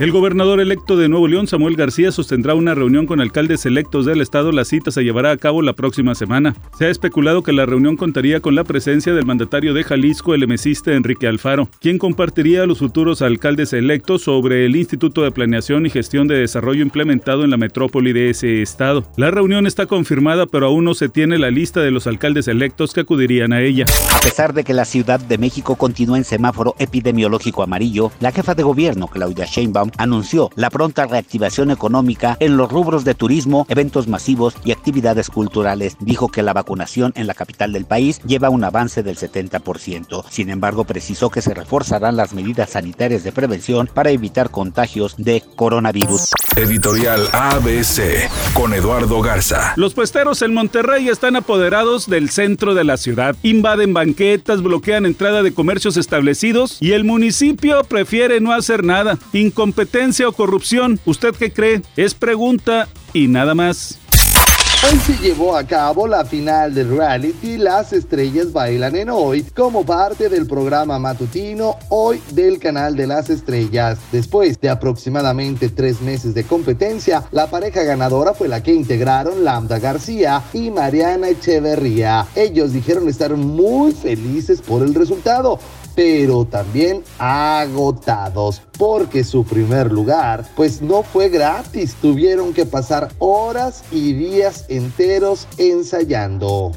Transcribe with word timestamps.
El 0.00 0.10
gobernador 0.10 0.60
electo 0.60 0.96
de 0.96 1.08
Nuevo 1.08 1.28
León, 1.28 1.46
Samuel 1.46 1.76
García, 1.76 2.10
sostendrá 2.10 2.54
una 2.54 2.74
reunión 2.74 3.06
con 3.06 3.20
alcaldes 3.20 3.66
electos 3.66 4.04
del 4.04 4.20
estado. 4.20 4.50
La 4.50 4.64
cita 4.64 4.90
se 4.90 5.04
llevará 5.04 5.30
a 5.30 5.36
cabo 5.36 5.62
la 5.62 5.74
próxima 5.74 6.16
semana. 6.16 6.56
Se 6.76 6.86
ha 6.86 6.88
especulado 6.88 7.44
que 7.44 7.52
la 7.52 7.66
reunión 7.66 7.96
contaría 7.96 8.40
con 8.40 8.56
la 8.56 8.64
presencia 8.64 9.14
del 9.14 9.26
mandatario 9.26 9.74
de 9.74 9.84
Jalisco, 9.84 10.34
el 10.34 10.42
emesista 10.42 10.92
Enrique 10.92 11.28
Alfaro, 11.28 11.68
quien 11.80 11.98
compartiría 11.98 12.62
a 12.62 12.66
los 12.66 12.80
futuros 12.80 13.22
alcaldes 13.22 13.72
electos 13.74 14.22
sobre 14.22 14.66
el 14.66 14.74
Instituto 14.74 15.22
de 15.22 15.30
Planeación 15.30 15.86
y 15.86 15.90
Gestión 15.90 16.26
de 16.26 16.38
Desarrollo 16.38 16.82
implementado 16.82 17.44
en 17.44 17.50
la 17.50 17.56
metrópoli 17.56 18.12
de 18.12 18.30
ese 18.30 18.60
estado. 18.60 19.04
La 19.16 19.30
reunión 19.30 19.68
está 19.68 19.86
confirmada, 19.86 20.46
pero 20.46 20.66
aún 20.66 20.84
no 20.84 20.94
se 20.94 21.10
tiene 21.10 21.38
la 21.38 21.52
lista 21.52 21.80
de 21.80 21.92
los 21.92 22.08
alcaldes 22.08 22.48
electos 22.48 22.92
que 22.92 23.02
acudirían 23.02 23.52
a 23.52 23.60
ella. 23.60 23.86
A 24.12 24.20
pesar 24.20 24.52
de 24.52 24.64
que 24.64 24.74
la 24.74 24.84
Ciudad 24.84 25.20
de 25.20 25.38
México 25.38 25.76
continúa 25.76 26.18
en 26.18 26.24
semáforo 26.24 26.74
epidemiológico 26.80 27.62
amarillo, 27.62 28.10
la 28.18 28.32
jefa 28.32 28.56
de 28.56 28.64
gobierno, 28.64 29.06
Claudia 29.06 29.44
Sheinbaum, 29.44 29.91
anunció 29.98 30.50
la 30.56 30.70
pronta 30.70 31.06
reactivación 31.06 31.70
económica 31.70 32.36
en 32.40 32.56
los 32.56 32.70
rubros 32.70 33.04
de 33.04 33.14
turismo, 33.14 33.66
eventos 33.68 34.08
masivos 34.08 34.54
y 34.64 34.72
actividades 34.72 35.30
culturales. 35.30 35.96
Dijo 36.00 36.28
que 36.28 36.42
la 36.42 36.52
vacunación 36.52 37.12
en 37.16 37.26
la 37.26 37.34
capital 37.34 37.72
del 37.72 37.84
país 37.84 38.20
lleva 38.26 38.50
un 38.50 38.64
avance 38.64 39.02
del 39.02 39.16
70%. 39.16 40.24
Sin 40.30 40.50
embargo, 40.50 40.84
precisó 40.84 41.30
que 41.30 41.42
se 41.42 41.54
reforzarán 41.54 42.16
las 42.16 42.34
medidas 42.34 42.70
sanitarias 42.70 43.24
de 43.24 43.32
prevención 43.32 43.88
para 43.92 44.10
evitar 44.10 44.50
contagios 44.50 45.14
de 45.18 45.42
coronavirus. 45.56 46.30
Editorial 46.56 47.28
ABC 47.32 48.28
con 48.52 48.74
Eduardo 48.74 49.22
Garza. 49.22 49.72
Los 49.76 49.94
puesteros 49.94 50.42
en 50.42 50.52
Monterrey 50.52 51.08
están 51.08 51.36
apoderados 51.36 52.08
del 52.08 52.28
centro 52.28 52.74
de 52.74 52.84
la 52.84 52.98
ciudad. 52.98 53.36
Invaden 53.42 53.94
banquetas, 53.94 54.62
bloquean 54.62 55.06
entrada 55.06 55.42
de 55.42 55.54
comercios 55.54 55.96
establecidos 55.96 56.76
y 56.80 56.92
el 56.92 57.04
municipio 57.04 57.82
prefiere 57.84 58.40
no 58.40 58.52
hacer 58.52 58.84
nada. 58.84 59.18
Incompetencia 59.72 60.28
o 60.28 60.32
corrupción, 60.32 61.00
¿usted 61.06 61.34
qué 61.34 61.50
cree? 61.50 61.80
Es 61.96 62.12
pregunta 62.12 62.88
y 63.14 63.26
nada 63.26 63.54
más. 63.54 63.98
Hoy 64.84 64.98
se 64.98 65.16
llevó 65.16 65.56
a 65.56 65.64
cabo 65.64 66.06
la 66.06 66.24
final 66.24 66.74
del 66.74 66.94
reality 66.94 67.56
Las 67.56 67.92
Estrellas 67.92 68.52
Bailan 68.52 68.96
en 68.96 69.08
Hoy 69.10 69.44
como 69.44 69.86
parte 69.86 70.28
del 70.28 70.46
programa 70.46 70.98
matutino 70.98 71.76
Hoy 71.88 72.20
del 72.32 72.58
canal 72.58 72.96
de 72.96 73.06
las 73.06 73.30
Estrellas. 73.30 73.98
Después 74.10 74.60
de 74.60 74.68
aproximadamente 74.68 75.68
tres 75.68 76.02
meses 76.02 76.34
de 76.34 76.44
competencia, 76.44 77.24
la 77.30 77.46
pareja 77.46 77.84
ganadora 77.84 78.34
fue 78.34 78.48
la 78.48 78.62
que 78.62 78.74
integraron 78.74 79.44
Lambda 79.44 79.78
García 79.78 80.42
y 80.52 80.70
Mariana 80.70 81.28
Echeverría. 81.28 82.26
Ellos 82.34 82.72
dijeron 82.72 83.08
estar 83.08 83.34
muy 83.36 83.92
felices 83.92 84.60
por 84.60 84.82
el 84.82 84.94
resultado, 84.94 85.60
pero 85.94 86.44
también 86.44 87.02
agotados 87.18 88.62
porque 88.78 89.24
su 89.24 89.44
primer 89.44 89.92
lugar 89.92 90.44
pues 90.56 90.82
no 90.82 91.02
fue 91.02 91.28
gratis, 91.28 91.94
tuvieron 92.00 92.52
que 92.52 92.66
pasar 92.66 93.10
horas 93.18 93.84
y 93.90 94.12
días 94.12 94.64
enteros 94.68 95.46
ensayando. 95.58 96.72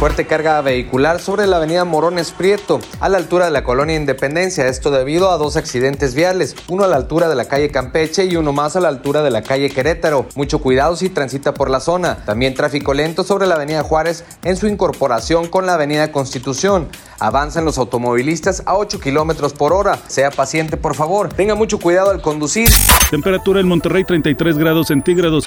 Fuerte 0.00 0.26
carga 0.26 0.62
vehicular 0.62 1.20
sobre 1.20 1.46
la 1.46 1.58
avenida 1.58 1.84
Morones 1.84 2.30
Prieto, 2.30 2.80
a 3.00 3.10
la 3.10 3.18
altura 3.18 3.44
de 3.44 3.50
la 3.50 3.64
colonia 3.64 3.96
Independencia. 3.96 4.66
Esto 4.66 4.90
debido 4.90 5.30
a 5.30 5.36
dos 5.36 5.56
accidentes 5.56 6.14
viales, 6.14 6.56
uno 6.68 6.84
a 6.84 6.86
la 6.86 6.96
altura 6.96 7.28
de 7.28 7.34
la 7.34 7.44
calle 7.44 7.70
Campeche 7.70 8.24
y 8.24 8.36
uno 8.36 8.54
más 8.54 8.76
a 8.76 8.80
la 8.80 8.88
altura 8.88 9.22
de 9.22 9.30
la 9.30 9.42
calle 9.42 9.68
Querétaro. 9.68 10.24
Mucho 10.36 10.60
cuidado 10.60 10.96
si 10.96 11.10
transita 11.10 11.52
por 11.52 11.68
la 11.68 11.80
zona. 11.80 12.24
También 12.24 12.54
tráfico 12.54 12.94
lento 12.94 13.24
sobre 13.24 13.46
la 13.46 13.56
avenida 13.56 13.82
Juárez 13.82 14.24
en 14.42 14.56
su 14.56 14.68
incorporación 14.68 15.48
con 15.48 15.66
la 15.66 15.74
avenida 15.74 16.12
Constitución. 16.12 16.88
Avanzan 17.18 17.66
los 17.66 17.76
automovilistas 17.76 18.62
a 18.64 18.76
8 18.76 19.00
kilómetros 19.00 19.52
por 19.52 19.74
hora. 19.74 19.98
Sea 20.06 20.30
paciente, 20.30 20.78
por 20.78 20.94
favor. 20.94 21.28
Tenga 21.28 21.54
mucho 21.54 21.78
cuidado 21.78 22.10
al 22.10 22.22
conducir. 22.22 22.70
Temperatura 23.10 23.60
en 23.60 23.68
Monterrey 23.68 24.04
33 24.04 24.56
grados 24.56 24.86
centígrados. 24.86 25.46